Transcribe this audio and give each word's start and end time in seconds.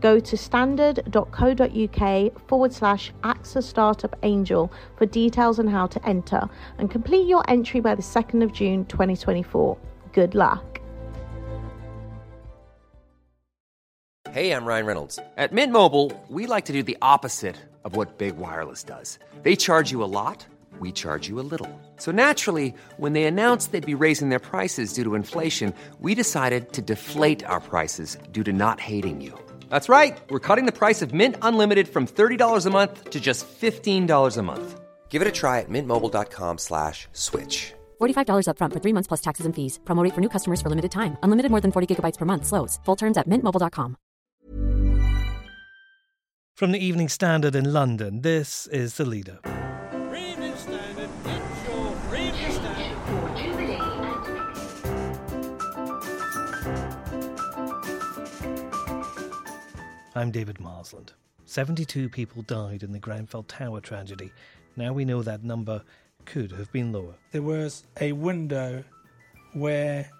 Go 0.00 0.20
to 0.20 0.36
standard.co.uk 0.36 2.48
forward 2.48 2.72
slash 2.72 3.12
AXA 3.24 3.62
Startup 3.62 4.14
Angel 4.22 4.72
for 4.96 5.06
details 5.06 5.58
on 5.58 5.66
how 5.66 5.86
to 5.88 6.08
enter 6.08 6.48
and 6.78 6.90
complete 6.90 7.26
your 7.26 7.42
entry 7.48 7.80
by 7.80 7.94
the 7.94 8.02
2nd 8.02 8.44
of 8.44 8.52
June 8.52 8.84
2024. 8.86 9.76
Good 10.12 10.34
luck. 10.34 10.80
Hey, 14.30 14.52
I'm 14.52 14.66
Ryan 14.66 14.86
Reynolds. 14.86 15.18
At 15.36 15.52
Mint 15.52 15.72
Mobile, 15.72 16.12
we 16.28 16.46
like 16.46 16.66
to 16.66 16.72
do 16.72 16.82
the 16.82 16.98
opposite 17.00 17.56
of 17.84 17.96
what 17.96 18.18
Big 18.18 18.36
Wireless 18.36 18.84
does. 18.84 19.18
They 19.42 19.56
charge 19.56 19.90
you 19.90 20.04
a 20.04 20.12
lot, 20.20 20.46
we 20.78 20.92
charge 20.92 21.28
you 21.28 21.40
a 21.40 21.46
little. 21.52 21.80
So 21.96 22.12
naturally, 22.12 22.74
when 22.98 23.14
they 23.14 23.24
announced 23.24 23.72
they'd 23.72 23.84
be 23.84 23.94
raising 23.94 24.28
their 24.28 24.38
prices 24.38 24.92
due 24.92 25.04
to 25.04 25.14
inflation, 25.14 25.72
we 25.98 26.14
decided 26.14 26.72
to 26.74 26.82
deflate 26.82 27.42
our 27.44 27.60
prices 27.60 28.18
due 28.30 28.44
to 28.44 28.52
not 28.52 28.80
hating 28.80 29.22
you. 29.22 29.36
That's 29.68 29.88
right. 29.88 30.16
We're 30.30 30.38
cutting 30.38 30.66
the 30.66 30.78
price 30.78 31.02
of 31.02 31.12
Mint 31.12 31.36
Unlimited 31.42 31.88
from 31.88 32.06
$30 32.06 32.66
a 32.66 32.70
month 32.70 33.10
to 33.10 33.20
just 33.20 33.46
$15 33.60 34.36
a 34.36 34.42
month. 34.42 34.80
Give 35.08 35.22
it 35.22 35.28
a 35.28 35.32
try 35.32 35.58
at 35.60 35.68
mintmobile.com 35.68 36.58
slash 36.58 37.08
switch. 37.12 37.72
$45 38.00 38.46
upfront 38.46 38.72
for 38.74 38.80
three 38.80 38.92
months 38.92 39.08
plus 39.08 39.20
taxes 39.20 39.46
and 39.46 39.54
fees. 39.54 39.80
Promote 39.84 40.14
for 40.14 40.20
new 40.20 40.28
customers 40.28 40.62
for 40.62 40.68
limited 40.70 40.92
time. 40.92 41.16
Unlimited 41.24 41.50
more 41.50 41.60
than 41.60 41.72
40 41.72 41.86
gigabytes 41.94 42.18
per 42.18 42.26
month. 42.26 42.46
Slows. 42.46 42.78
Full 42.84 42.96
terms 42.96 43.18
at 43.18 43.26
mintmobile.com. 43.26 43.96
From 46.58 46.72
the 46.72 46.84
Evening 46.84 47.08
Standard 47.08 47.54
in 47.54 47.72
London, 47.72 48.22
this 48.22 48.66
is 48.66 48.96
The 48.96 49.04
Leader. 49.04 49.38
I'm 60.18 60.32
David 60.32 60.58
Marsland. 60.58 61.12
72 61.44 62.08
people 62.08 62.42
died 62.42 62.82
in 62.82 62.90
the 62.90 62.98
Grenfell 62.98 63.44
Tower 63.44 63.80
tragedy. 63.80 64.32
Now 64.74 64.92
we 64.92 65.04
know 65.04 65.22
that 65.22 65.44
number 65.44 65.80
could 66.24 66.50
have 66.50 66.72
been 66.72 66.90
lower. 66.90 67.14
there 67.30 67.42
was 67.42 67.84
a 68.00 68.10
window 68.10 68.82
where 69.52 70.10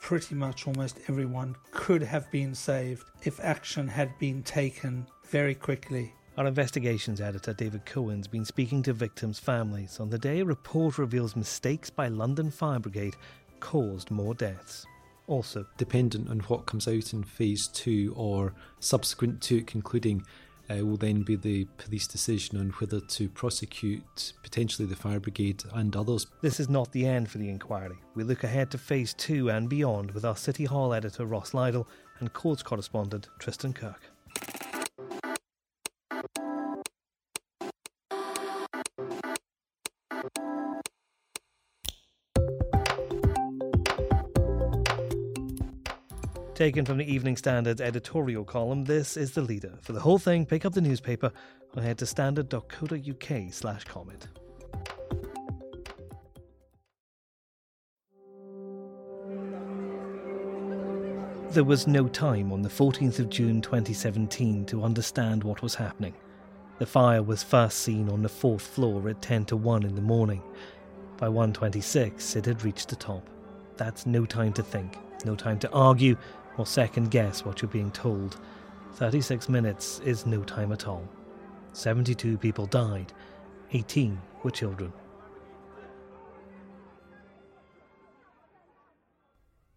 pretty 0.00 0.34
much 0.34 0.66
almost 0.66 0.98
everyone 1.08 1.54
could 1.70 2.02
have 2.02 2.28
been 2.32 2.56
saved 2.56 3.04
if 3.22 3.38
action 3.38 3.86
had 3.86 4.18
been 4.18 4.42
taken 4.42 5.06
very 5.28 5.54
quickly. 5.54 6.12
Our 6.36 6.48
investigations 6.48 7.20
editor 7.20 7.52
David 7.52 7.86
Cohen's 7.86 8.26
been 8.26 8.44
speaking 8.44 8.82
to 8.82 8.92
victims' 8.92 9.38
families 9.38 10.00
on 10.00 10.10
the 10.10 10.18
day 10.18 10.40
a 10.40 10.44
report 10.44 10.98
reveals 10.98 11.36
mistakes 11.36 11.88
by 11.88 12.08
London 12.08 12.50
Fire 12.50 12.80
Brigade 12.80 13.14
caused 13.60 14.10
more 14.10 14.34
deaths. 14.34 14.84
Also, 15.26 15.66
dependent 15.76 16.28
on 16.30 16.40
what 16.40 16.66
comes 16.66 16.86
out 16.86 17.12
in 17.12 17.24
phase 17.24 17.66
two 17.66 18.14
or 18.16 18.54
subsequent 18.78 19.40
to 19.42 19.58
it 19.58 19.66
concluding, 19.66 20.24
uh, 20.70 20.84
will 20.84 20.96
then 20.96 21.22
be 21.22 21.36
the 21.36 21.66
police 21.78 22.06
decision 22.06 22.58
on 22.58 22.70
whether 22.78 23.00
to 23.00 23.28
prosecute 23.28 24.32
potentially 24.42 24.86
the 24.86 24.96
fire 24.96 25.20
brigade 25.20 25.62
and 25.74 25.94
others. 25.96 26.26
this 26.42 26.60
is 26.60 26.68
not 26.68 26.90
the 26.92 27.06
end 27.06 27.30
for 27.30 27.38
the 27.38 27.48
inquiry. 27.48 27.96
We 28.14 28.24
look 28.24 28.44
ahead 28.44 28.70
to 28.72 28.78
phase 28.78 29.14
two 29.14 29.50
and 29.50 29.68
beyond 29.68 30.12
with 30.12 30.24
our 30.24 30.36
City 30.36 30.64
Hall 30.64 30.92
editor 30.94 31.26
Ross 31.26 31.52
Lydall 31.52 31.86
and 32.20 32.32
courts 32.32 32.62
correspondent 32.62 33.28
Tristan 33.38 33.72
Kirk. 33.72 34.10
Taken 46.56 46.86
from 46.86 46.96
the 46.96 47.12
Evening 47.12 47.36
Standard's 47.36 47.82
editorial 47.82 48.42
column, 48.42 48.86
this 48.86 49.18
is 49.18 49.32
the 49.32 49.42
leader. 49.42 49.74
For 49.82 49.92
the 49.92 50.00
whole 50.00 50.18
thing, 50.18 50.46
pick 50.46 50.64
up 50.64 50.72
the 50.72 50.80
newspaper 50.80 51.30
or 51.76 51.82
head 51.82 51.98
to 51.98 52.06
standard.co.uk 52.06 53.52
slash 53.52 53.84
comment. 53.84 54.28
There 61.50 61.62
was 61.62 61.86
no 61.86 62.08
time 62.08 62.50
on 62.50 62.62
the 62.62 62.70
14th 62.70 63.18
of 63.18 63.28
June 63.28 63.60
2017 63.60 64.64
to 64.64 64.82
understand 64.82 65.44
what 65.44 65.60
was 65.60 65.74
happening. 65.74 66.14
The 66.78 66.86
fire 66.86 67.22
was 67.22 67.42
first 67.42 67.80
seen 67.80 68.08
on 68.08 68.22
the 68.22 68.30
fourth 68.30 68.62
floor 68.62 69.10
at 69.10 69.20
10 69.20 69.44
to 69.46 69.56
1 69.58 69.82
in 69.82 69.94
the 69.94 70.00
morning. 70.00 70.42
By 71.18 71.26
1.26, 71.26 72.34
it 72.34 72.46
had 72.46 72.64
reached 72.64 72.88
the 72.88 72.96
top. 72.96 73.28
That's 73.76 74.06
no 74.06 74.24
time 74.24 74.54
to 74.54 74.62
think, 74.62 74.96
no 75.26 75.34
time 75.34 75.58
to 75.58 75.70
argue 75.70 76.16
or 76.58 76.66
second 76.66 77.10
guess 77.10 77.44
what 77.44 77.62
you're 77.62 77.70
being 77.70 77.90
told. 77.90 78.38
36 78.94 79.48
minutes 79.48 80.00
is 80.04 80.26
no 80.26 80.42
time 80.42 80.72
at 80.72 80.86
all. 80.86 81.06
72 81.72 82.38
people 82.38 82.66
died, 82.66 83.12
18 83.72 84.18
were 84.42 84.50
children. 84.50 84.92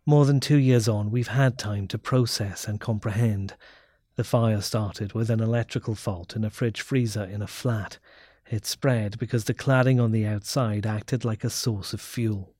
More 0.06 0.26
than 0.26 0.40
two 0.40 0.58
years 0.58 0.88
on, 0.88 1.12
we've 1.12 1.28
had 1.28 1.58
time 1.58 1.88
to 1.90 2.00
process 2.00 2.68
and 2.68 2.80
comprehend. 2.80 3.54
The 4.16 4.24
fire 4.24 4.62
started 4.62 5.14
with 5.14 5.30
an 5.30 5.40
electrical 5.40 5.94
fault 5.94 6.36
in 6.36 6.44
a 6.44 6.50
fridge 6.50 6.82
freezer 6.82 7.24
in 7.24 7.42
a 7.42 7.48
flat. 7.48 8.00
It 8.50 8.66
spread 8.66 9.20
because 9.20 9.44
the 9.44 9.54
cladding 9.54 10.02
on 10.02 10.12
the 10.12 10.26
outside 10.26 10.88
acted 10.88 11.24
like 11.24 11.44
a 11.44 11.50
source 11.50 11.94
of 11.94 12.02
fuel. 12.02 12.56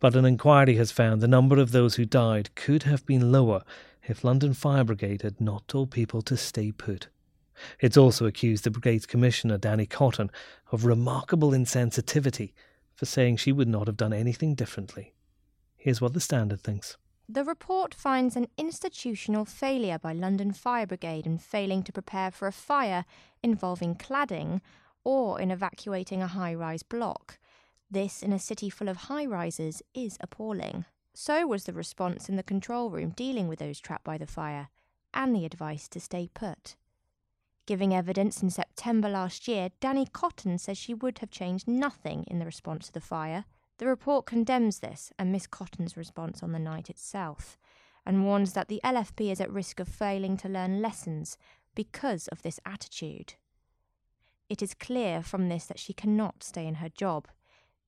But 0.00 0.14
an 0.14 0.24
inquiry 0.24 0.76
has 0.76 0.92
found 0.92 1.20
the 1.20 1.28
number 1.28 1.58
of 1.58 1.72
those 1.72 1.96
who 1.96 2.04
died 2.04 2.54
could 2.54 2.82
have 2.84 3.06
been 3.06 3.32
lower 3.32 3.62
if 4.02 4.24
London 4.24 4.54
Fire 4.54 4.84
Brigade 4.84 5.22
had 5.22 5.40
not 5.40 5.66
told 5.68 5.90
people 5.90 6.22
to 6.22 6.36
stay 6.36 6.72
put. 6.72 7.08
It's 7.80 7.96
also 7.96 8.26
accused 8.26 8.64
the 8.64 8.70
brigade's 8.70 9.06
commissioner, 9.06 9.58
Danny 9.58 9.86
Cotton, 9.86 10.30
of 10.70 10.84
remarkable 10.84 11.50
insensitivity 11.50 12.52
for 12.94 13.06
saying 13.06 13.36
she 13.36 13.52
would 13.52 13.68
not 13.68 13.86
have 13.86 13.96
done 13.96 14.12
anything 14.12 14.54
differently. 14.54 15.14
Here's 15.76 16.00
what 16.00 16.14
the 16.14 16.20
Standard 16.20 16.60
thinks. 16.60 16.96
The 17.28 17.44
report 17.44 17.92
finds 17.92 18.36
an 18.36 18.46
institutional 18.56 19.44
failure 19.44 19.98
by 19.98 20.12
London 20.12 20.52
Fire 20.52 20.86
Brigade 20.86 21.26
in 21.26 21.38
failing 21.38 21.82
to 21.82 21.92
prepare 21.92 22.30
for 22.30 22.46
a 22.46 22.52
fire 22.52 23.04
involving 23.42 23.96
cladding 23.96 24.60
or 25.02 25.40
in 25.40 25.50
evacuating 25.50 26.22
a 26.22 26.28
high 26.28 26.54
rise 26.54 26.82
block. 26.82 27.38
This, 27.90 28.22
in 28.22 28.32
a 28.32 28.38
city 28.38 28.68
full 28.68 28.88
of 28.88 28.96
high 28.96 29.26
rises, 29.26 29.82
is 29.94 30.18
appalling. 30.20 30.84
So 31.14 31.46
was 31.46 31.64
the 31.64 31.72
response 31.72 32.28
in 32.28 32.36
the 32.36 32.42
control 32.42 32.90
room 32.90 33.10
dealing 33.10 33.48
with 33.48 33.58
those 33.60 33.80
trapped 33.80 34.04
by 34.04 34.18
the 34.18 34.26
fire, 34.26 34.68
and 35.14 35.34
the 35.34 35.44
advice 35.44 35.88
to 35.88 36.00
stay 36.00 36.28
put. 36.34 36.76
Giving 37.66 37.94
evidence 37.94 38.42
in 38.42 38.50
September 38.50 39.08
last 39.08 39.48
year, 39.48 39.70
Danny 39.80 40.06
Cotton 40.06 40.58
says 40.58 40.78
she 40.78 40.94
would 40.94 41.18
have 41.18 41.30
changed 41.30 41.66
nothing 41.66 42.24
in 42.28 42.38
the 42.38 42.44
response 42.44 42.86
to 42.86 42.92
the 42.92 43.00
fire. 43.00 43.44
The 43.78 43.86
report 43.86 44.26
condemns 44.26 44.78
this 44.78 45.12
and 45.18 45.32
Miss 45.32 45.46
Cotton's 45.46 45.96
response 45.96 46.42
on 46.42 46.52
the 46.52 46.58
night 46.58 46.88
itself, 46.90 47.58
and 48.04 48.24
warns 48.24 48.52
that 48.52 48.68
the 48.68 48.80
LFB 48.84 49.32
is 49.32 49.40
at 49.40 49.50
risk 49.50 49.80
of 49.80 49.88
failing 49.88 50.36
to 50.38 50.48
learn 50.48 50.80
lessons 50.80 51.36
because 51.74 52.28
of 52.28 52.42
this 52.42 52.60
attitude. 52.64 53.34
It 54.48 54.62
is 54.62 54.74
clear 54.74 55.22
from 55.22 55.48
this 55.48 55.66
that 55.66 55.80
she 55.80 55.92
cannot 55.92 56.44
stay 56.44 56.66
in 56.66 56.76
her 56.76 56.88
job. 56.88 57.26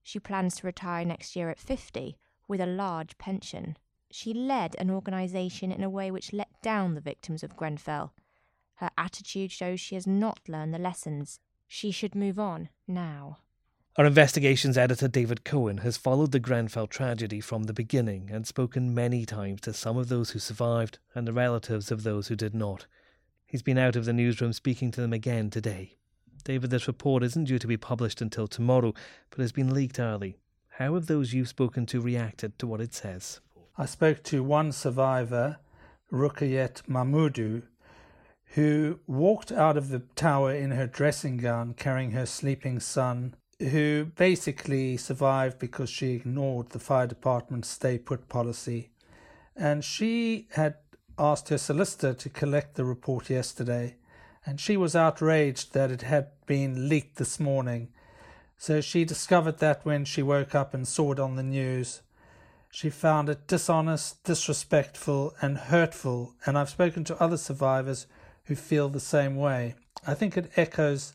She 0.08 0.18
plans 0.18 0.56
to 0.56 0.66
retire 0.66 1.04
next 1.04 1.36
year 1.36 1.50
at 1.50 1.58
50 1.58 2.16
with 2.48 2.62
a 2.62 2.66
large 2.66 3.18
pension. 3.18 3.76
She 4.10 4.32
led 4.32 4.74
an 4.78 4.90
organisation 4.90 5.70
in 5.70 5.84
a 5.84 5.90
way 5.90 6.10
which 6.10 6.32
let 6.32 6.48
down 6.62 6.94
the 6.94 7.02
victims 7.02 7.42
of 7.42 7.58
Grenfell. 7.58 8.14
Her 8.76 8.88
attitude 8.96 9.52
shows 9.52 9.80
she 9.80 9.96
has 9.96 10.06
not 10.06 10.40
learned 10.48 10.72
the 10.72 10.78
lessons. 10.78 11.40
She 11.66 11.90
should 11.90 12.14
move 12.14 12.38
on 12.38 12.70
now. 12.86 13.40
Our 13.96 14.06
investigations 14.06 14.78
editor 14.78 15.08
David 15.08 15.44
Cohen 15.44 15.76
has 15.78 15.98
followed 15.98 16.32
the 16.32 16.40
Grenfell 16.40 16.86
tragedy 16.86 17.42
from 17.42 17.64
the 17.64 17.74
beginning 17.74 18.30
and 18.32 18.46
spoken 18.46 18.94
many 18.94 19.26
times 19.26 19.60
to 19.60 19.74
some 19.74 19.98
of 19.98 20.08
those 20.08 20.30
who 20.30 20.38
survived 20.38 21.00
and 21.14 21.28
the 21.28 21.34
relatives 21.34 21.90
of 21.90 22.02
those 22.02 22.28
who 22.28 22.34
did 22.34 22.54
not. 22.54 22.86
He's 23.44 23.62
been 23.62 23.76
out 23.76 23.94
of 23.94 24.06
the 24.06 24.14
newsroom 24.14 24.54
speaking 24.54 24.90
to 24.92 25.02
them 25.02 25.12
again 25.12 25.50
today. 25.50 25.97
David, 26.48 26.70
this 26.70 26.86
report 26.86 27.22
isn't 27.22 27.44
due 27.44 27.58
to 27.58 27.66
be 27.66 27.76
published 27.76 28.22
until 28.22 28.46
tomorrow, 28.48 28.94
but 29.28 29.40
has 29.40 29.52
been 29.52 29.74
leaked 29.74 29.98
early. 29.98 30.38
How 30.78 30.94
have 30.94 31.04
those 31.04 31.34
you've 31.34 31.46
spoken 31.46 31.84
to 31.84 32.00
reacted 32.00 32.58
to 32.58 32.66
what 32.66 32.80
it 32.80 32.94
says? 32.94 33.40
I 33.76 33.84
spoke 33.84 34.22
to 34.22 34.42
one 34.42 34.72
survivor, 34.72 35.58
Rukayet 36.10 36.84
Mahmoudou, 36.88 37.64
who 38.54 38.98
walked 39.06 39.52
out 39.52 39.76
of 39.76 39.90
the 39.90 39.98
tower 40.16 40.54
in 40.54 40.70
her 40.70 40.86
dressing 40.86 41.36
gown 41.36 41.74
carrying 41.74 42.12
her 42.12 42.24
sleeping 42.24 42.80
son, 42.80 43.34
who 43.60 44.06
basically 44.16 44.96
survived 44.96 45.58
because 45.58 45.90
she 45.90 46.14
ignored 46.14 46.70
the 46.70 46.78
fire 46.78 47.06
department's 47.06 47.68
stay 47.68 47.98
put 47.98 48.26
policy. 48.30 48.88
And 49.54 49.84
she 49.84 50.48
had 50.52 50.76
asked 51.18 51.50
her 51.50 51.58
solicitor 51.58 52.14
to 52.14 52.30
collect 52.30 52.76
the 52.76 52.86
report 52.86 53.28
yesterday, 53.28 53.96
and 54.48 54.58
she 54.58 54.78
was 54.78 54.96
outraged 54.96 55.74
that 55.74 55.90
it 55.90 56.00
had 56.00 56.28
been 56.46 56.88
leaked 56.88 57.16
this 57.16 57.38
morning. 57.38 57.88
So 58.56 58.80
she 58.80 59.04
discovered 59.04 59.58
that 59.58 59.84
when 59.84 60.06
she 60.06 60.22
woke 60.22 60.54
up 60.54 60.72
and 60.72 60.88
saw 60.88 61.12
it 61.12 61.20
on 61.20 61.36
the 61.36 61.42
news. 61.42 62.00
She 62.70 62.88
found 62.88 63.28
it 63.28 63.46
dishonest, 63.46 64.24
disrespectful, 64.24 65.34
and 65.42 65.58
hurtful, 65.58 66.34
and 66.46 66.56
I've 66.56 66.70
spoken 66.70 67.04
to 67.04 67.22
other 67.22 67.36
survivors 67.36 68.06
who 68.44 68.54
feel 68.54 68.88
the 68.88 69.00
same 69.00 69.36
way. 69.36 69.74
I 70.06 70.14
think 70.14 70.34
it 70.38 70.50
echoes 70.56 71.12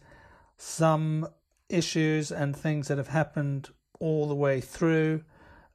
some 0.56 1.28
issues 1.70 2.32
and 2.32 2.56
things 2.56 2.88
that 2.88 3.00
have 3.00 3.08
happened 3.08 3.70
all 4.00 4.28
the 4.28 4.36
way 4.36 4.62
through. 4.62 5.24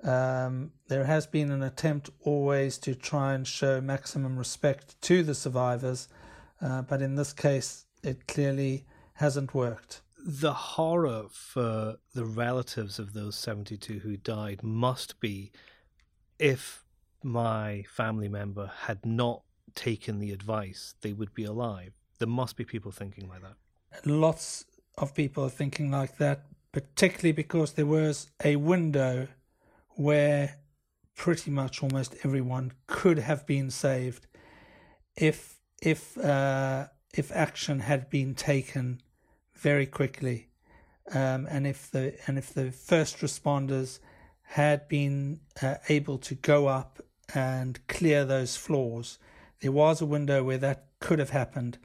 Um, 0.04 0.70
there 0.86 1.06
has 1.06 1.26
been 1.26 1.50
an 1.50 1.64
attempt 1.64 2.08
always 2.20 2.78
to 2.78 2.94
try 2.94 3.34
and 3.34 3.44
show 3.44 3.80
maximum 3.80 4.38
respect 4.38 4.94
to 5.02 5.24
the 5.24 5.34
survivors, 5.34 6.06
uh, 6.60 6.82
but 6.82 7.02
in 7.02 7.14
this 7.14 7.32
case, 7.32 7.86
it 8.02 8.26
clearly 8.26 8.84
hasn't 9.14 9.54
worked. 9.54 10.02
The 10.24 10.52
horror 10.52 11.24
for 11.30 11.96
the 12.14 12.24
relatives 12.24 12.98
of 12.98 13.12
those 13.12 13.36
72 13.36 14.00
who 14.00 14.16
died 14.16 14.62
must 14.62 15.20
be 15.20 15.52
if 16.38 16.84
my 17.22 17.84
family 17.88 18.28
member 18.28 18.70
had 18.86 19.04
not 19.04 19.42
taken 19.74 20.18
the 20.18 20.32
advice, 20.32 20.94
they 21.02 21.12
would 21.12 21.34
be 21.34 21.44
alive. 21.44 21.92
There 22.18 22.28
must 22.28 22.56
be 22.56 22.64
people 22.64 22.90
thinking 22.90 23.28
like 23.28 23.42
that. 23.42 24.06
Lots 24.06 24.64
of 24.96 25.14
people 25.14 25.44
are 25.44 25.50
thinking 25.50 25.90
like 25.90 26.18
that, 26.18 26.42
particularly 26.72 27.32
because 27.32 27.72
there 27.72 27.86
was 27.86 28.28
a 28.44 28.56
window 28.56 29.28
where 29.90 30.56
pretty 31.14 31.50
much 31.50 31.82
almost 31.82 32.14
everyone 32.24 32.72
could 32.86 33.18
have 33.18 33.46
been 33.46 33.70
saved 33.70 34.26
if 35.16 35.57
if 35.80 36.18
uh, 36.18 36.86
if 37.14 37.32
action 37.32 37.80
had 37.80 38.10
been 38.10 38.34
taken 38.34 39.00
very 39.54 39.86
quickly, 39.86 40.48
um, 41.12 41.46
and 41.50 41.66
if 41.66 41.90
the 41.90 42.14
and 42.26 42.38
if 42.38 42.52
the 42.52 42.70
first 42.70 43.18
responders 43.18 44.00
had 44.42 44.88
been 44.88 45.40
uh, 45.62 45.74
able 45.88 46.18
to 46.18 46.34
go 46.34 46.66
up 46.66 47.00
and 47.34 47.86
clear 47.86 48.24
those 48.24 48.56
floors, 48.56 49.18
there 49.60 49.72
was 49.72 50.00
a 50.00 50.06
window 50.06 50.42
where 50.42 50.58
that 50.58 50.86
could 51.00 51.18
have 51.18 51.30
happened. 51.30 51.78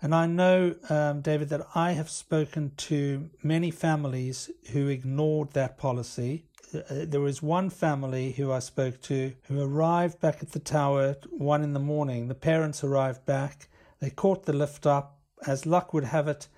And 0.00 0.14
I 0.14 0.26
know, 0.26 0.76
um, 0.88 1.22
David, 1.22 1.48
that 1.48 1.66
I 1.74 1.92
have 1.92 2.08
spoken 2.08 2.72
to 2.76 3.30
many 3.42 3.70
families 3.70 4.50
who 4.72 4.86
ignored 4.88 5.52
that 5.52 5.76
policy. 5.76 6.44
Uh, 6.74 6.82
there 6.88 7.20
was 7.20 7.42
one 7.42 7.70
family 7.70 8.32
who 8.32 8.52
I 8.52 8.58
spoke 8.58 9.00
to 9.02 9.32
who 9.44 9.60
arrived 9.60 10.20
back 10.20 10.42
at 10.42 10.52
the 10.52 10.58
tower 10.58 11.02
at 11.02 11.32
one 11.32 11.62
in 11.62 11.72
the 11.72 11.80
morning. 11.80 12.28
The 12.28 12.34
parents 12.34 12.84
arrived 12.84 13.24
back. 13.24 13.68
They 14.00 14.10
caught 14.10 14.44
the 14.44 14.52
lift 14.52 14.86
up. 14.86 15.18
As 15.46 15.66
luck 15.66 15.94
would 15.94 16.04
have 16.04 16.28
it, 16.28 16.48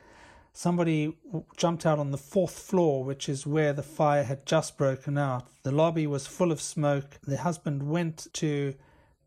Somebody 0.53 1.17
jumped 1.57 1.87
out 1.87 1.99
on 1.99 2.11
the 2.11 2.19
fourth 2.19 2.59
floor, 2.59 3.05
which 3.05 3.29
is 3.29 3.47
where 3.47 3.73
the 3.73 3.83
fire 3.83 4.25
had 4.25 4.47
just 4.47 4.77
broken 4.77 5.17
out. 5.17 5.49
The 5.63 5.73
lobby 5.73 6.07
was 6.07 6.27
full 6.27 6.51
of 6.51 6.61
smoke. 6.61 7.19
The 7.23 7.39
husband 7.39 7.89
went 7.89 8.27
to 8.35 8.75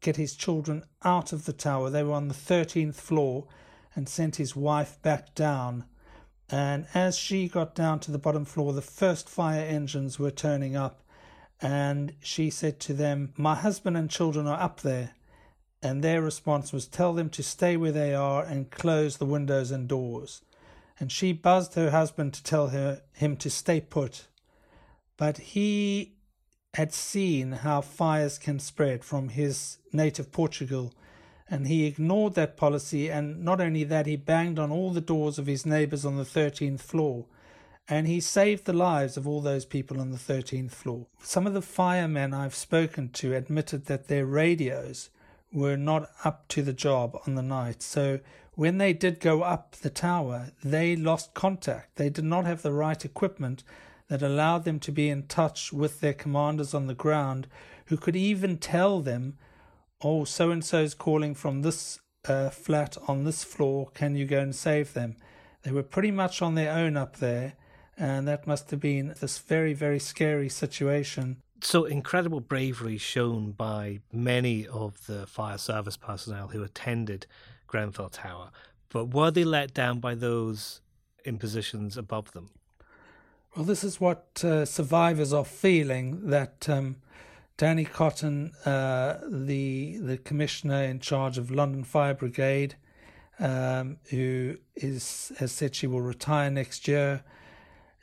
get 0.02 0.18
his 0.18 0.36
children 0.36 0.84
out 1.04 1.32
of 1.32 1.46
the 1.46 1.54
tower. 1.54 1.90
They 1.90 2.04
were 2.04 2.14
on 2.14 2.28
the 2.28 2.34
13th 2.34 2.96
floor 2.96 3.48
and 3.96 4.10
sent 4.10 4.36
his 4.36 4.56
wife 4.56 5.02
back 5.02 5.34
down. 5.34 5.86
And 6.50 6.88
as 6.94 7.18
she 7.18 7.48
got 7.48 7.74
down 7.76 8.00
to 8.02 8.12
the 8.12 8.18
bottom 8.18 8.46
floor, 8.46 8.74
the 8.74 8.82
first 8.82 9.30
fire 9.30 9.64
engines 9.64 10.20
were 10.20 10.32
turning 10.32 10.76
up. 10.76 11.02
And 11.62 12.14
she 12.22 12.50
said 12.50 12.80
to 12.82 12.94
them, 12.94 13.34
My 13.38 13.56
husband 13.56 13.98
and 13.98 14.10
children 14.10 14.48
are 14.48 14.60
up 14.60 14.82
there. 14.82 15.12
And 15.82 16.04
their 16.04 16.22
response 16.22 16.72
was, 16.72 16.88
Tell 16.88 17.14
them 17.14 17.30
to 17.32 17.44
stay 17.44 17.78
where 17.78 17.92
they 17.92 18.14
are 18.14 18.44
and 18.44 18.70
close 18.70 19.18
the 19.18 19.26
windows 19.26 19.72
and 19.72 19.88
doors 19.88 20.42
and 21.00 21.12
she 21.12 21.34
buzzed 21.34 21.74
her 21.76 21.92
husband 21.92 22.34
to 22.34 22.44
tell 22.44 22.70
her, 22.70 23.02
him 23.14 23.36
to 23.38 23.50
stay 23.50 23.82
put. 23.82 24.28
But 25.18 25.38
he 25.38 26.14
had 26.76 26.94
seen 26.94 27.52
how 27.52 27.82
fires 27.82 28.38
can 28.38 28.60
spread 28.60 29.04
from 29.04 29.30
his 29.30 29.78
native 29.92 30.32
Portugal, 30.32 30.94
and 31.50 31.68
he 31.68 31.86
ignored 31.86 32.36
that 32.36 32.58
policy. 32.58 33.10
And 33.10 33.44
not 33.44 33.60
only 33.60 33.84
that, 33.84 34.06
he 34.06 34.16
banged 34.16 34.60
on 34.60 34.72
all 34.72 34.92
the 34.92 35.02
doors 35.02 35.38
of 35.38 35.48
his 35.48 35.66
neighbors 35.66 36.06
on 36.06 36.18
the 36.18 36.24
13th 36.24 36.82
floor, 36.82 37.26
and 37.88 38.08
he 38.08 38.20
saved 38.20 38.66
the 38.66 38.74
lives 38.74 39.18
of 39.18 39.28
all 39.28 39.42
those 39.42 39.66
people 39.66 40.00
on 40.00 40.12
the 40.12 40.18
13th 40.18 40.72
floor. 40.72 41.08
Some 41.22 41.46
of 41.46 41.54
the 41.54 41.62
firemen 41.62 42.34
I've 42.34 42.56
spoken 42.56 43.10
to 43.10 43.36
admitted 43.36 43.86
that 43.86 44.08
their 44.08 44.26
radios 44.26 45.10
were 45.52 45.78
not 45.78 46.10
up 46.24 46.48
to 46.48 46.62
the 46.62 46.74
job 46.74 47.18
on 47.28 47.36
the 47.36 47.42
night. 47.42 47.82
So 47.84 48.20
when 48.56 48.78
they 48.78 48.94
did 48.94 49.20
go 49.20 49.44
up 49.44 49.76
the 49.78 49.90
tower, 49.90 50.52
they 50.64 50.96
lost 50.96 51.34
contact. 51.34 51.96
They 51.96 52.10
did 52.10 52.26
not 52.26 52.46
have 52.46 52.62
the 52.62 52.74
right 52.74 53.04
equipment 53.04 53.64
that 54.08 54.22
allowed 54.22 54.64
them 54.64 54.80
to 54.80 54.92
be 54.92 55.10
in 55.10 55.28
touch 55.28 55.74
with 55.74 56.00
their 56.00 56.14
commanders 56.14 56.74
on 56.74 56.88
the 56.88 56.94
ground, 56.94 57.48
who 57.88 57.98
could 57.98 58.16
even 58.16 58.58
tell 58.58 59.02
them, 59.02 59.38
oh, 60.04 60.24
so 60.24 60.52
and 60.52 60.64
so 60.64 60.82
is 60.82 60.94
calling 60.94 61.34
from 61.36 61.62
this 61.62 62.00
uh, 62.26 62.50
flat 62.50 62.98
on 63.08 63.24
this 63.24 63.44
floor, 63.44 63.90
can 63.94 64.16
you 64.16 64.26
go 64.26 64.40
and 64.40 64.56
save 64.56 64.94
them? 64.94 65.16
They 65.64 65.72
were 65.72 65.84
pretty 65.84 66.12
much 66.12 66.42
on 66.42 66.56
their 66.56 66.72
own 66.72 66.98
up 66.98 67.18
there, 67.18 67.54
and 67.98 68.28
that 68.28 68.48
must 68.48 68.72
have 68.72 68.80
been 68.80 69.16
this 69.20 69.38
very, 69.38 69.74
very 69.74 70.00
scary 70.00 70.50
situation. 70.50 71.38
So, 71.62 71.86
incredible 71.86 72.42
bravery 72.42 72.98
shown 72.98 73.52
by 73.52 74.02
many 74.12 74.68
of 74.68 75.06
the 75.06 75.26
fire 75.26 75.58
service 75.58 75.96
personnel 75.96 76.50
who 76.50 76.62
attended 76.62 77.26
Grenfell 77.68 78.10
Tower, 78.10 78.52
but 78.90 79.14
were 79.14 79.32
they 79.32 79.46
let 79.46 79.74
down 79.74 80.00
by 80.00 80.16
those 80.16 80.82
in 81.24 81.38
positions 81.38 81.98
above 81.98 82.32
them? 82.34 82.50
Well, 83.56 83.66
this 83.66 83.84
is 83.84 84.02
what 84.02 84.44
uh, 84.44 84.66
survivors 84.66 85.32
are 85.32 85.46
feeling 85.46 86.30
that 86.30 86.68
um, 86.68 86.98
Danny 87.56 87.86
Cotton, 87.86 88.52
uh, 88.66 89.20
the 89.30 89.98
the 89.98 90.18
commissioner 90.18 90.84
in 90.84 91.00
charge 91.00 91.38
of 91.38 91.52
London 91.52 91.84
Fire 91.84 92.16
Brigade, 92.16 92.76
um, 93.40 93.98
who 94.10 94.58
is 94.76 95.32
has 95.38 95.52
said 95.52 95.76
she 95.76 95.86
will 95.86 96.02
retire 96.02 96.50
next 96.50 96.88
year. 96.88 97.24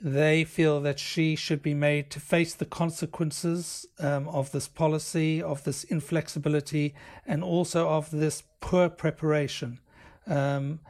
They 0.00 0.44
feel 0.44 0.80
that 0.80 0.98
she 0.98 1.36
should 1.36 1.62
be 1.62 1.74
made 1.74 2.10
to 2.10 2.20
face 2.20 2.54
the 2.54 2.64
consequences 2.64 3.86
um, 3.98 4.28
of 4.28 4.52
this 4.52 4.66
policy, 4.66 5.42
of 5.42 5.64
this 5.64 5.84
inflexibility, 5.84 6.94
and 7.26 7.42
also 7.42 7.88
of 7.88 8.10
this 8.10 8.44
poor 8.60 8.88
preparation. 8.88 9.78
Um, 10.26 10.80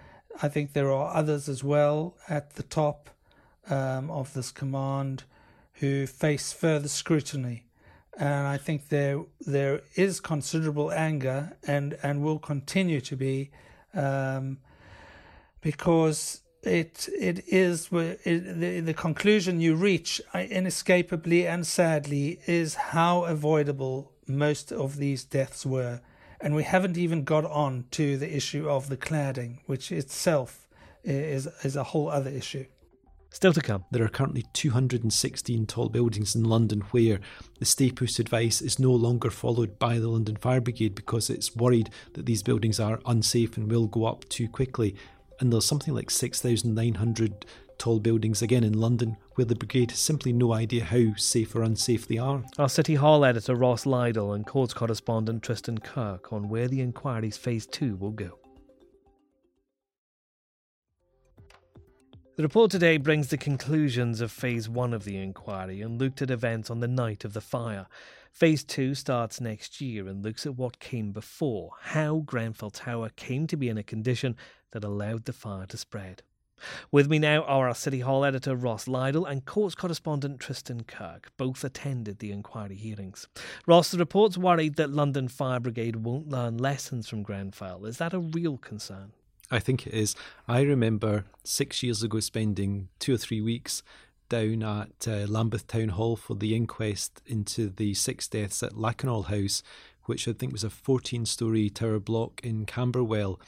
I 0.43 0.49
think 0.49 0.75
there 0.75 0.93
are 0.93 1.15
others 1.15 1.49
as 1.49 1.65
well 1.65 2.17
at 2.29 2.55
the 2.55 2.63
top 2.63 3.11
um, 3.69 4.11
of 4.11 4.33
this 4.35 4.53
command 4.53 5.25
who 5.75 6.07
face 6.07 6.53
further 6.53 6.89
scrutiny. 6.89 7.65
And 8.19 8.47
I 8.47 8.59
think 8.59 8.89
there 8.89 9.25
there 9.41 9.83
is 9.95 10.21
considerable 10.21 10.91
anger 10.93 11.57
and, 11.67 11.97
and 12.03 12.23
will 12.23 12.39
continue 12.39 13.01
to 13.01 13.17
be 13.17 13.51
um, 13.95 14.59
because 15.61 16.43
it 16.63 17.09
it 17.19 17.43
is 17.49 17.89
it, 17.93 18.61
the 18.61 18.81
the 18.81 18.95
conclusion 18.95 19.61
you 19.61 19.75
reach 19.75 20.21
uh, 20.35 20.39
inescapably 20.39 21.47
and 21.47 21.67
sadly 21.67 22.41
is 22.47 22.75
how 22.75 23.25
avoidable 23.25 24.13
most 24.27 24.71
of 24.71 24.97
these 24.97 25.25
deaths 25.25 25.65
were, 25.65 26.01
and 26.41 26.55
we 26.55 26.63
haven't 26.63 26.99
even 26.99 27.25
got 27.25 27.45
on 27.45 27.87
to 27.93 28.17
the 28.19 28.37
issue 28.37 28.69
of 28.69 28.89
the 28.89 28.97
cladding, 28.97 29.59
which 29.67 29.91
itself 29.91 30.69
is 31.03 31.49
is 31.63 31.77
a 31.77 31.85
whole 31.85 32.11
other 32.11 32.31
issue. 32.31 32.67
Still 33.33 33.53
to 33.53 33.61
come. 33.61 33.85
There 33.93 34.05
are 34.05 34.09
currently 34.09 34.45
216 34.53 35.67
tall 35.67 35.89
buildings 35.89 36.35
in 36.35 36.45
London 36.45 36.81
where 36.91 37.21
the 37.59 37.65
stay 37.65 37.91
put 37.91 38.19
advice 38.19 38.61
is 38.61 38.81
no 38.81 38.91
longer 38.91 39.31
followed 39.31 39.79
by 39.79 39.99
the 39.99 40.09
London 40.09 40.37
Fire 40.37 40.61
Brigade 40.61 40.97
because 40.97 41.31
it's 41.31 41.55
worried 41.55 41.91
that 42.15 42.27
these 42.27 42.43
buildings 42.43 42.81
are 42.81 43.01
unsafe 43.07 43.57
and 43.57 43.71
will 43.71 43.87
go 43.87 44.05
up 44.05 44.29
too 44.29 44.49
quickly 44.49 44.97
and 45.39 45.53
there's 45.53 45.65
something 45.65 45.95
like 45.95 46.11
6,900 46.11 47.47
tall 47.79 48.01
buildings 48.01 48.43
again 48.43 48.65
in 48.65 48.75
London 48.79 49.17
where 49.37 49.45
the 49.47 49.55
brigade 49.55 49.91
has 49.91 49.99
simply 49.99 50.35
no 50.35 50.53
idea 50.53 50.85
how 50.85 51.15
safe 51.17 51.55
or 51.55 51.63
unsafe 51.63 52.07
they 52.07 52.19
are. 52.19 52.45
Our 52.59 52.69
City 52.69 52.97
Hall 52.97 53.25
editor 53.25 53.55
Ross 53.55 53.87
Lydall 53.87 54.35
and 54.35 54.45
courts 54.45 54.75
correspondent 54.75 55.43
Tristan 55.43 55.79
Kirk 55.79 56.33
on 56.33 56.49
where 56.51 56.69
the 56.69 56.83
inquiry's 56.83 57.39
phase 57.39 57.67
two 57.67 57.97
will 57.97 58.11
go. 58.11 58.40
The 62.37 62.45
report 62.45 62.71
today 62.71 62.97
brings 62.97 63.29
the 63.29 63.37
conclusions 63.37 64.21
of 64.21 64.31
phase 64.31 64.69
one 64.69 64.95
of 64.95 65.05
the 65.05 65.17
inquiry 65.17 65.83
and 65.83 66.01
looked 66.01 66.23
at 66.23 66.31
events 66.31 66.71
on 66.71 66.81
the 66.81 66.89
night 66.89 67.25
of 67.25 67.35
the 67.35 67.41
fire. 67.41 67.87
Phase 68.33 68.65
2 68.65 68.95
starts 68.95 69.41
next 69.41 69.81
year 69.81 70.07
and 70.07 70.23
looks 70.23 70.47
at 70.47 70.57
what 70.57 70.79
came 70.79 71.13
before, 71.13 71.73
how 71.81 72.19
Grenfell 72.25 72.71
Tower 72.71 73.11
came 73.11 73.47
to 73.49 73.57
be 73.57 73.69
in 73.69 73.77
a 73.77 73.83
condition 73.83 74.37
that 74.71 74.85
allowed 74.85 75.25
the 75.25 75.33
fire 75.33 75.67
to 75.67 75.77
spread. 75.77 76.23
With 76.93 77.11
me 77.11 77.19
now 77.19 77.43
are 77.43 77.69
our 77.69 77.75
City 77.75 78.01
Hall 78.01 78.25
editor 78.25 78.55
Ross 78.55 78.87
Lydall 78.87 79.27
and 79.27 79.45
courts 79.45 79.75
correspondent 79.75 80.41
Tristan 80.41 80.85
Kirk. 80.85 81.33
Both 81.37 81.65
attended 81.65 82.21
the 82.21 82.33
inquiry 82.33 82.77
hearings. 82.77 83.27
Ross, 83.67 83.91
the 83.91 83.99
report's 83.99 84.39
worried 84.39 84.77
that 84.77 84.91
London 84.91 85.29
Fire 85.29 85.61
Brigade 85.61 85.97
won't 85.97 86.29
learn 86.29 86.59
lessons 86.59 87.09
from 87.09 87.23
Grenfell. 87.23 87.87
Is 87.87 87.99
that 87.99 88.15
a 88.15 88.21
real 88.21 88.57
concern? 88.57 89.13
I 89.51 89.59
think 89.59 89.87
it 89.87 89.95
is. 89.95 90.15
I 90.47 90.61
remember 90.61 91.25
six 91.45 91.83
years 91.83 92.03
ago 92.03 92.21
spending 92.21 92.89
two 92.99 93.15
or 93.15 93.19
three 93.19 93.41
weeks 93.41 93.83
down 94.29 94.63
at 94.63 95.09
uh, 95.09 95.27
Lambeth 95.27 95.67
Town 95.67 95.91
Hall 95.91 96.17
for 96.17 96.35
the 96.35 96.55
inquest 96.55 97.21
into 97.27 97.69
the 97.69 97.95
six 97.95 98.29
deaths 98.29 98.63
at 98.63 98.75
Lakanal 98.75 99.27
House, 99.27 99.63
which 100.05 100.29
I 100.29 100.33
think 100.33 100.53
was 100.53 100.65
a 100.65 100.71
14 100.71 101.27
story 101.27 101.69
tower 101.69 101.99
block 101.99 102.41
in 102.45 102.65
Camberwell. 102.65 103.41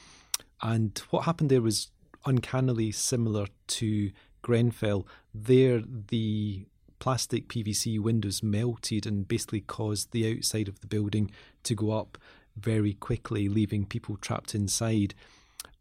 And 0.61 0.97
what 1.09 1.23
happened 1.23 1.49
there 1.49 1.61
was 1.61 1.89
uncannily 2.25 2.91
similar 2.91 3.47
to 3.67 4.11
Grenfell. 4.41 5.07
There, 5.33 5.81
the 5.81 6.65
plastic 6.99 7.49
PVC 7.49 7.99
windows 7.99 8.43
melted 8.43 9.05
and 9.05 9.27
basically 9.27 9.61
caused 9.61 10.11
the 10.11 10.35
outside 10.35 10.67
of 10.67 10.81
the 10.81 10.87
building 10.87 11.31
to 11.63 11.75
go 11.75 11.91
up 11.91 12.17
very 12.55 12.93
quickly, 12.93 13.49
leaving 13.49 13.85
people 13.85 14.17
trapped 14.17 14.53
inside. 14.53 15.13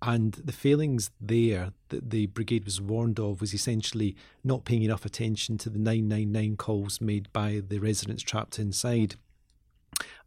And 0.05 0.33
the 0.33 0.53
failings 0.53 1.13
there 1.21 1.73
that 1.91 2.11
the 2.11 2.27
brigade 2.27 2.65
was 2.65 2.81
warned 2.81 3.21
of 3.21 3.41
was 3.41 3.55
essentially 3.55 4.17
not 4.43 4.65
paying 4.65 4.83
enough 4.83 5.07
attention 5.07 5.59
to 5.59 5.71
the 5.71 5.79
999 5.79 6.57
calls 6.57 7.01
made 7.01 7.33
by 7.33 7.63
the 7.65 7.79
residents 7.79 8.25
trapped 8.25 8.59
inside. 8.59 9.15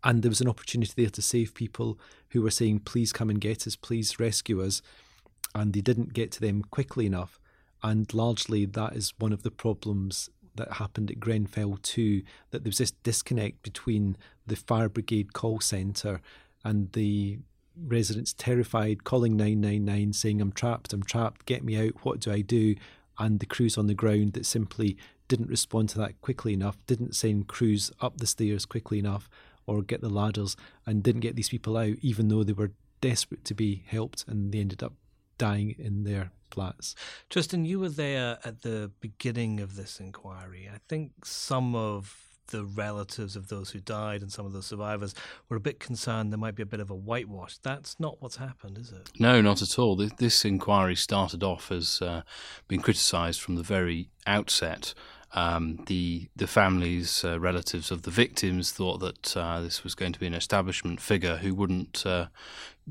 And 0.02 0.24
there 0.24 0.30
was 0.30 0.40
an 0.40 0.48
opportunity 0.48 0.94
there 0.96 1.10
to 1.10 1.22
save 1.22 1.54
people 1.54 2.00
who 2.30 2.42
were 2.42 2.52
saying, 2.52 2.80
please 2.80 3.12
come 3.12 3.30
and 3.30 3.42
get 3.42 3.68
us, 3.68 3.76
please 3.76 4.18
rescue 4.18 4.64
us. 4.64 4.82
And 5.54 5.74
they 5.74 5.82
didn't 5.82 6.14
get 6.14 6.32
to 6.34 6.42
them 6.42 6.62
quickly 6.64 7.06
enough. 7.06 7.38
And 7.84 8.12
largely 8.14 8.66
that 8.66 8.96
is 8.96 9.14
one 9.18 9.34
of 9.34 9.44
the 9.44 9.52
problems 9.52 10.30
that 10.56 10.74
happened 10.74 11.12
at 11.12 11.20
Grenfell 11.20 11.80
too, 11.82 12.24
that 12.52 12.64
there 12.64 12.70
was 12.70 12.78
this 12.78 12.92
disconnect 12.92 13.62
between 13.62 14.16
the 14.48 14.56
fire 14.56 14.88
brigade 14.88 15.34
call 15.34 15.60
centre 15.60 16.22
and 16.64 16.94
the 16.94 17.40
residents 17.78 18.34
terrified, 18.34 19.04
calling 19.04 19.36
999, 19.36 20.14
saying, 20.14 20.42
I'm 20.42 20.52
trapped, 20.52 20.94
I'm 20.94 21.04
trapped, 21.04 21.46
get 21.46 21.64
me 21.64 21.78
out, 21.78 21.94
what 22.04 22.20
do 22.20 22.32
I 22.32 22.42
do? 22.42 22.76
And 23.18 23.40
the 23.40 23.46
crews 23.46 23.78
on 23.78 23.88
the 23.88 23.94
ground 23.94 24.34
that 24.34 24.46
simply 24.46 24.98
didn't 25.28 25.50
respond 25.50 25.90
to 25.90 25.98
that 26.00 26.22
quickly 26.22 26.54
enough, 26.54 26.78
didn't 26.88 27.16
send 27.16 27.48
crews 27.48 27.92
up 28.02 28.18
the 28.18 28.28
stairs 28.28 28.66
quickly 28.66 29.00
enough 29.00 29.30
or 29.66 29.82
get 29.82 30.02
the 30.02 30.10
ladders 30.10 30.56
and 30.86 31.02
didn't 31.02 31.22
get 31.22 31.36
these 31.36 31.50
people 31.50 31.78
out, 31.78 31.96
even 32.02 32.28
though 32.28 32.44
they 32.44 32.54
were 32.54 32.72
desperate 33.02 33.44
to 33.46 33.54
be 33.54 33.84
helped 33.88 34.26
and 34.28 34.52
they 34.52 34.60
ended 34.60 34.84
up 34.84 34.94
dying 35.38 35.76
in 35.78 36.04
their 36.04 36.32
flats. 36.52 36.96
Tristan, 37.30 37.66
you 37.66 37.80
were 37.80 37.90
there 37.90 38.38
at 38.44 38.62
the 38.62 38.92
beginning 39.00 39.60
of 39.60 39.76
this 39.76 40.00
inquiry. 40.00 40.70
I 40.74 40.80
think 40.88 41.26
some 41.26 41.76
of 41.76 42.25
the 42.48 42.64
relatives 42.64 43.36
of 43.36 43.48
those 43.48 43.72
who 43.72 43.80
died 43.80 44.22
and 44.22 44.32
some 44.32 44.46
of 44.46 44.54
the 44.54 44.62
survivors 44.62 45.14
were 45.50 45.58
a 45.58 45.62
bit 45.62 45.80
concerned 45.80 46.32
there 46.32 46.38
might 46.38 46.56
be 46.56 46.64
a 46.64 46.68
bit 46.68 46.80
of 46.80 46.90
a 46.90 46.96
whitewash. 46.96 47.58
That's 47.60 48.00
not 48.00 48.22
what's 48.22 48.38
happened, 48.38 48.78
is 48.78 48.92
it? 48.92 49.10
No, 49.20 49.42
not 49.42 49.62
at 49.62 49.80
all. 49.80 49.96
This, 49.96 50.12
this 50.14 50.46
inquiry 50.46 50.96
started 50.96 51.44
off 51.44 51.72
as 51.72 52.02
uh, 52.02 52.22
being 52.68 52.82
criticised 52.82 53.42
from 53.42 53.56
the 53.56 53.64
very 53.64 54.10
outset. 54.28 54.94
Um, 55.36 55.84
the 55.88 56.30
the 56.36 56.48
families, 56.48 57.26
uh, 57.26 57.40
relatives 57.40 57.92
of 57.92 58.02
the 58.04 58.12
victims, 58.12 58.72
thought 58.72 59.00
that 59.02 59.36
uh, 59.36 59.60
this 59.62 59.84
was 59.84 59.94
going 59.94 60.14
to 60.14 60.20
be 60.20 60.28
an 60.28 60.34
establishment 60.34 61.02
figure 61.02 61.38
who 61.38 61.54
wouldn't 61.54 62.06
uh, 62.06 62.28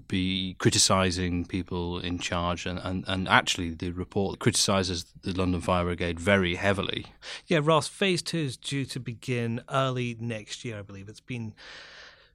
be 0.09 0.55
criticising 0.59 1.47
people 1.47 1.99
in 1.99 2.19
charge, 2.19 2.67
and, 2.67 2.79
and, 2.81 3.05
and 3.07 3.29
actually 3.29 3.71
the 3.71 3.91
report 3.93 4.41
criticises 4.41 5.07
the 5.23 5.33
London 5.33 5.61
Fire 5.61 5.85
Brigade 5.85 6.21
very 6.21 6.57
heavily. 6.57 7.07
Yeah, 7.47 7.61
Ross, 7.63 7.89
phase 7.89 8.21
two 8.21 8.39
is 8.39 8.57
due 8.57 8.85
to 8.87 9.01
begin 9.01 9.63
early 9.71 10.17
next 10.21 10.65
year, 10.65 10.79
I 10.79 10.83
believe. 10.83 11.09
It's 11.09 11.21
been 11.21 11.55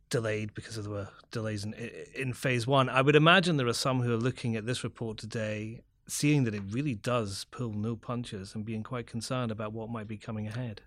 delayed 0.09 0.53
because 0.53 0.75
there 0.75 0.89
were 0.89 1.09
delays 1.31 1.63
in, 1.63 1.73
in 2.15 2.33
phase 2.33 2.65
one. 2.65 2.89
I 2.89 3.01
would 3.01 3.15
imagine 3.15 3.57
there 3.57 3.67
are 3.67 3.73
some 3.73 4.01
who 4.01 4.13
are 4.13 4.17
looking 4.17 4.55
at 4.55 4.65
this 4.65 4.83
report 4.83 5.17
today, 5.17 5.81
seeing 6.09 6.43
that 6.43 6.55
it 6.55 6.63
really 6.69 6.95
does 6.95 7.45
pull 7.51 7.73
no 7.73 7.95
punches 7.95 8.55
and 8.55 8.65
being 8.65 8.83
quite 8.83 9.07
concerned 9.07 9.51
about 9.51 9.73
what 9.73 9.89
might 9.89 10.07
be 10.07 10.17
coming 10.17 10.47
ahead. 10.47 10.81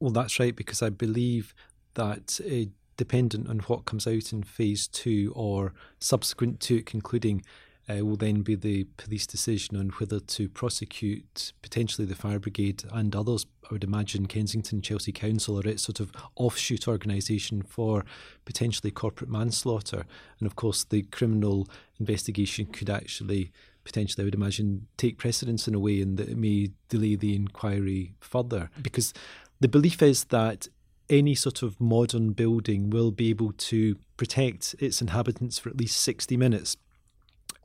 Well, 0.00 0.12
that's 0.12 0.38
right, 0.38 0.54
because 0.54 0.82
I 0.82 0.90
believe 0.90 1.54
that 1.94 2.40
uh, 2.44 2.70
dependent 2.96 3.48
on 3.48 3.60
what 3.60 3.84
comes 3.84 4.06
out 4.06 4.32
in 4.32 4.42
phase 4.42 4.86
two 4.86 5.32
or 5.34 5.72
subsequent 6.00 6.60
to 6.60 6.76
it 6.76 6.86
concluding, 6.86 7.42
uh, 7.88 8.04
will 8.04 8.16
then 8.16 8.42
be 8.42 8.54
the 8.54 8.84
police 8.96 9.26
decision 9.26 9.76
on 9.76 9.88
whether 9.98 10.20
to 10.20 10.48
prosecute 10.48 11.52
potentially 11.62 12.06
the 12.06 12.14
fire 12.14 12.38
brigade 12.38 12.84
and 12.92 13.16
others. 13.16 13.46
I 13.64 13.68
would 13.72 13.84
imagine 13.84 14.26
Kensington 14.26 14.82
Chelsea 14.82 15.12
Council 15.12 15.58
or 15.58 15.66
its 15.66 15.84
sort 15.84 16.00
of 16.00 16.12
offshoot 16.36 16.86
organisation 16.86 17.62
for 17.62 18.04
potentially 18.44 18.90
corporate 18.90 19.30
manslaughter. 19.30 20.04
And 20.38 20.46
of 20.46 20.54
course, 20.54 20.84
the 20.84 21.02
criminal 21.02 21.66
investigation 21.98 22.66
could 22.66 22.90
actually 22.90 23.52
potentially, 23.88 24.22
I 24.22 24.26
would 24.26 24.34
imagine, 24.34 24.86
take 24.98 25.16
precedence 25.16 25.66
in 25.66 25.74
a 25.74 25.78
way 25.78 26.02
and 26.02 26.18
that 26.18 26.28
it 26.28 26.36
may 26.36 26.72
delay 26.90 27.16
the 27.16 27.34
inquiry 27.34 28.14
further. 28.20 28.70
Because 28.82 29.14
the 29.60 29.68
belief 29.68 30.02
is 30.02 30.24
that 30.24 30.68
any 31.08 31.34
sort 31.34 31.62
of 31.62 31.80
modern 31.80 32.32
building 32.32 32.90
will 32.90 33.10
be 33.10 33.30
able 33.30 33.52
to 33.52 33.96
protect 34.18 34.74
its 34.78 35.00
inhabitants 35.00 35.58
for 35.58 35.70
at 35.70 35.78
least 35.78 36.02
60 36.02 36.36
minutes. 36.36 36.76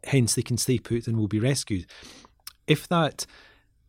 Hence, 0.06 0.34
they 0.34 0.42
can 0.42 0.58
stay 0.58 0.80
put 0.80 1.08
and 1.08 1.18
will 1.18 1.28
be 1.28 1.42
rescued. 1.42 1.86
If 2.68 2.88
that 2.88 3.26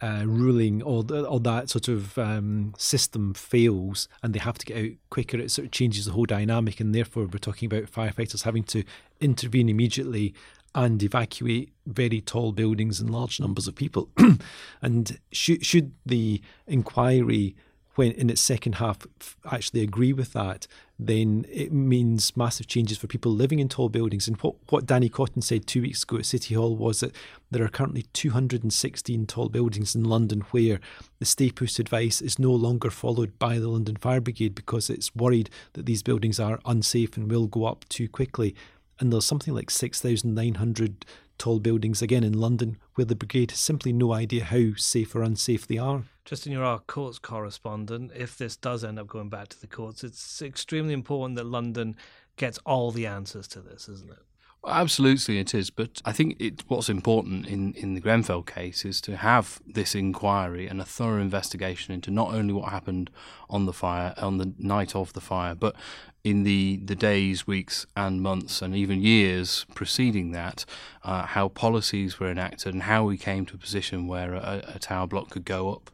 uh, 0.00 0.24
ruling 0.26 0.82
or, 0.82 1.04
or 1.12 1.38
that 1.38 1.70
sort 1.70 1.86
of 1.86 2.18
um, 2.18 2.74
system 2.76 3.32
fails 3.32 4.08
and 4.24 4.34
they 4.34 4.40
have 4.40 4.58
to 4.58 4.66
get 4.66 4.76
out 4.76 4.90
quicker, 5.10 5.38
it 5.38 5.52
sort 5.52 5.66
of 5.66 5.70
changes 5.70 6.06
the 6.06 6.12
whole 6.12 6.26
dynamic. 6.26 6.80
And 6.80 6.92
therefore, 6.92 7.26
we're 7.26 7.38
talking 7.38 7.66
about 7.66 7.92
firefighters 7.92 8.42
having 8.42 8.64
to 8.64 8.82
intervene 9.20 9.68
immediately 9.68 10.34
and 10.74 11.02
evacuate 11.02 11.72
very 11.86 12.20
tall 12.20 12.52
buildings 12.52 13.00
and 13.00 13.10
large 13.10 13.38
numbers 13.38 13.68
of 13.68 13.74
people. 13.74 14.08
and 14.82 15.18
should, 15.32 15.64
should 15.64 15.92
the 16.04 16.40
inquiry 16.66 17.54
when 17.94 18.12
in 18.12 18.30
its 18.30 18.40
second 18.40 18.76
half 18.76 19.06
actually 19.50 19.82
agree 19.82 20.12
with 20.12 20.32
that, 20.32 20.66
then 20.98 21.46
it 21.50 21.72
means 21.72 22.36
massive 22.36 22.66
changes 22.66 22.98
for 22.98 23.06
people 23.06 23.32
living 23.32 23.58
in 23.58 23.68
tall 23.68 23.88
buildings. 23.88 24.28
And 24.28 24.36
what, 24.38 24.56
what 24.68 24.86
Danny 24.86 25.08
Cotton 25.08 25.42
said 25.42 25.66
two 25.66 25.82
weeks 25.82 26.02
ago 26.02 26.18
at 26.18 26.26
City 26.26 26.54
Hall 26.54 26.76
was 26.76 27.00
that 27.00 27.14
there 27.50 27.64
are 27.64 27.68
currently 27.68 28.02
216 28.12 29.26
tall 29.26 29.48
buildings 29.48 29.94
in 29.94 30.04
London 30.04 30.40
where 30.50 30.80
the 31.18 31.24
stay 31.24 31.52
advice 31.78 32.20
is 32.20 32.38
no 32.38 32.52
longer 32.52 32.90
followed 32.90 33.38
by 33.38 33.58
the 33.58 33.68
London 33.68 33.96
Fire 33.96 34.20
Brigade 34.20 34.54
because 34.54 34.90
it's 34.90 35.14
worried 35.14 35.50
that 35.74 35.86
these 35.86 36.02
buildings 36.02 36.40
are 36.40 36.60
unsafe 36.64 37.16
and 37.16 37.30
will 37.30 37.46
go 37.46 37.64
up 37.64 37.84
too 37.88 38.08
quickly. 38.08 38.54
And 39.00 39.12
there's 39.12 39.24
something 39.24 39.54
like 39.54 39.70
6,900 39.70 41.04
tall 41.38 41.58
buildings 41.58 42.00
again 42.00 42.24
in 42.24 42.32
London 42.32 42.78
where 42.94 43.04
the 43.04 43.16
brigade 43.16 43.50
has 43.50 43.60
simply 43.60 43.92
no 43.92 44.12
idea 44.12 44.44
how 44.44 44.74
safe 44.76 45.14
or 45.14 45.22
unsafe 45.22 45.66
they 45.66 45.78
are. 45.78 46.04
Tristan, 46.24 46.52
you're 46.52 46.64
our 46.64 46.78
courts 46.78 47.18
correspondent. 47.18 48.12
If 48.14 48.38
this 48.38 48.56
does 48.56 48.84
end 48.84 48.98
up 48.98 49.08
going 49.08 49.28
back 49.28 49.48
to 49.48 49.60
the 49.60 49.66
courts, 49.66 50.04
it's 50.04 50.40
extremely 50.40 50.94
important 50.94 51.36
that 51.36 51.46
London 51.46 51.96
gets 52.36 52.58
all 52.64 52.90
the 52.92 53.06
answers 53.06 53.48
to 53.48 53.60
this, 53.60 53.88
isn't 53.88 54.10
it? 54.10 54.22
Absolutely, 54.66 55.38
it 55.38 55.54
is. 55.54 55.70
But 55.70 56.00
I 56.04 56.12
think 56.12 56.36
it, 56.40 56.64
what's 56.68 56.88
important 56.88 57.46
in, 57.46 57.74
in 57.74 57.94
the 57.94 58.00
Grenfell 58.00 58.42
case 58.42 58.84
is 58.84 59.00
to 59.02 59.16
have 59.16 59.60
this 59.66 59.94
inquiry 59.94 60.66
and 60.66 60.80
a 60.80 60.84
thorough 60.84 61.20
investigation 61.20 61.92
into 61.92 62.10
not 62.10 62.32
only 62.32 62.54
what 62.54 62.70
happened 62.70 63.10
on 63.50 63.66
the 63.66 63.72
fire, 63.72 64.14
on 64.16 64.38
the 64.38 64.54
night 64.58 64.96
of 64.96 65.12
the 65.12 65.20
fire, 65.20 65.54
but 65.54 65.76
in 66.22 66.44
the, 66.44 66.80
the 66.82 66.94
days, 66.94 67.46
weeks, 67.46 67.84
and 67.94 68.22
months, 68.22 68.62
and 68.62 68.74
even 68.74 69.02
years 69.02 69.66
preceding 69.74 70.30
that, 70.32 70.64
uh, 71.02 71.26
how 71.26 71.48
policies 71.48 72.18
were 72.18 72.30
enacted 72.30 72.72
and 72.72 72.84
how 72.84 73.04
we 73.04 73.18
came 73.18 73.44
to 73.44 73.54
a 73.56 73.58
position 73.58 74.06
where 74.06 74.32
a, 74.32 74.62
a 74.76 74.78
tower 74.78 75.06
block 75.06 75.28
could 75.28 75.44
go 75.44 75.70
up 75.70 75.90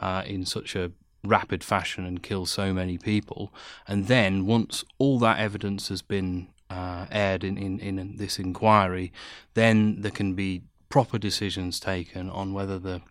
uh, 0.00 0.24
in 0.26 0.44
such 0.44 0.74
a 0.74 0.90
rapid 1.22 1.62
fashion 1.62 2.04
and 2.04 2.22
kill 2.22 2.46
so 2.46 2.72
many 2.72 2.98
people. 2.98 3.52
And 3.86 4.08
then, 4.08 4.46
once 4.46 4.84
all 4.98 5.20
that 5.20 5.38
evidence 5.38 5.88
has 5.88 6.02
been 6.02 6.48
uh, 6.70 7.06
aired 7.10 7.44
in, 7.44 7.56
in, 7.56 7.80
in 7.80 8.16
this 8.16 8.38
inquiry, 8.38 9.12
then 9.54 10.00
there 10.00 10.10
can 10.10 10.34
be 10.34 10.62
proper 10.88 11.18
decisions 11.18 11.80
taken 11.80 12.30
on 12.30 12.52
whether 12.52 12.78
the 12.78 13.02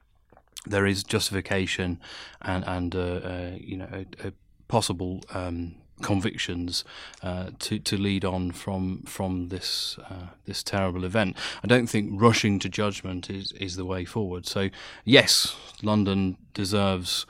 there 0.66 0.86
is 0.86 1.04
justification 1.04 2.00
and 2.42 2.66
and 2.68 2.96
uh, 2.96 3.00
uh, 3.00 3.52
you 3.60 3.78
know 3.78 3.88
a, 3.92 4.28
a 4.28 4.34
possible 4.68 5.22
um, 5.34 5.76
convictions 6.02 6.84
uh, 7.24 7.50
to 7.60 7.80
to 7.80 7.98
lead 7.98 8.26
on 8.26 8.52
from 8.52 9.04
from 9.04 9.50
this 9.50 9.98
uh, 10.10 10.28
this 10.46 10.64
terrible 10.64 11.04
event. 11.04 11.38
I 11.64 11.68
don't 11.68 11.88
think 11.88 12.22
rushing 12.22 12.60
to 12.60 12.70
judgment 12.70 13.30
is 13.30 13.52
is 13.54 13.76
the 13.76 13.86
way 13.86 14.06
forward. 14.06 14.46
So 14.46 14.70
yes, 15.06 15.56
London 15.82 16.38
deserves 16.54 17.26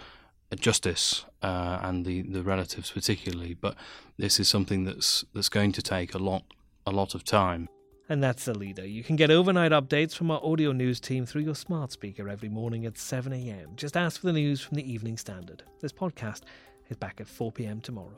justice 0.56 1.26
uh, 1.42 1.80
and 1.82 2.06
the, 2.06 2.22
the 2.22 2.44
relatives 2.44 2.92
particularly. 2.92 3.54
But 3.54 3.76
this 4.18 4.40
is 4.40 4.48
something 4.48 4.86
that's 4.86 5.26
that's 5.34 5.50
going 5.50 5.72
to 5.74 5.82
take 5.82 6.14
a 6.14 6.18
lot 6.18 6.44
a 6.86 6.92
lot 6.92 7.14
of 7.16 7.24
time. 7.24 7.68
And 8.10 8.24
that's 8.24 8.46
the 8.46 8.58
leader. 8.58 8.88
You 8.88 9.04
can 9.04 9.18
get 9.18 9.30
overnight 9.30 9.74
updates 9.74 10.16
from 10.16 10.32
our 10.32 10.40
audio 10.42 10.72
news 10.72 11.02
team 11.02 11.26
through 11.26 11.42
your 11.42 11.56
smart 11.56 11.92
speaker 11.92 12.30
every 12.30 12.48
morning 12.48 12.86
at 12.86 12.98
7 12.98 13.34
a.m. 13.34 13.72
Just 13.76 13.98
ask 13.98 14.22
for 14.22 14.28
the 14.28 14.34
news 14.34 14.62
from 14.62 14.76
the 14.76 14.90
Evening 14.90 15.18
Standard. 15.18 15.64
This 15.82 15.92
podcast 15.92 16.44
is 16.90 16.96
back 16.96 17.20
at 17.20 17.28
4 17.28 17.52
p.m. 17.52 17.82
tomorrow. 17.82 18.18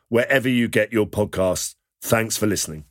wherever 0.11 0.49
you 0.49 0.67
get 0.67 0.91
your 0.91 1.07
podcasts. 1.07 1.75
Thanks 2.03 2.37
for 2.37 2.45
listening. 2.45 2.83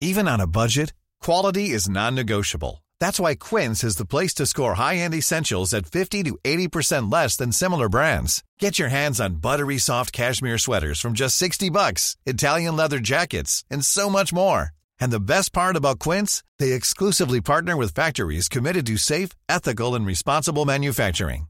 Even 0.00 0.28
on 0.28 0.40
a 0.40 0.46
budget, 0.46 0.94
quality 1.20 1.70
is 1.70 1.88
non-negotiable. 1.88 2.82
That's 3.00 3.20
why 3.20 3.34
Quince 3.34 3.84
is 3.84 3.96
the 3.96 4.06
place 4.06 4.32
to 4.34 4.46
score 4.46 4.74
high-end 4.74 5.14
essentials 5.14 5.74
at 5.74 5.92
50 5.92 6.22
to 6.22 6.38
80% 6.44 7.12
less 7.12 7.36
than 7.36 7.52
similar 7.52 7.88
brands. 7.90 8.42
Get 8.58 8.78
your 8.78 8.88
hands 8.88 9.20
on 9.20 9.40
buttery 9.40 9.78
soft 9.78 10.12
cashmere 10.12 10.58
sweaters 10.58 11.00
from 11.00 11.12
just 11.12 11.36
60 11.36 11.68
bucks, 11.70 12.16
Italian 12.24 12.76
leather 12.76 13.00
jackets, 13.00 13.64
and 13.70 13.84
so 13.84 14.08
much 14.08 14.32
more. 14.32 14.70
And 14.98 15.12
the 15.12 15.20
best 15.20 15.52
part 15.52 15.76
about 15.76 15.98
Quince, 15.98 16.42
they 16.58 16.72
exclusively 16.72 17.40
partner 17.42 17.76
with 17.76 17.94
factories 17.94 18.48
committed 18.48 18.86
to 18.86 18.96
safe, 18.96 19.30
ethical, 19.48 19.94
and 19.94 20.06
responsible 20.06 20.64
manufacturing. 20.64 21.49